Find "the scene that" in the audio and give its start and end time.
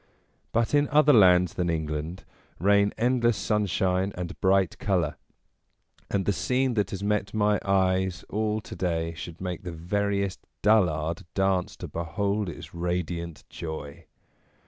6.25-6.89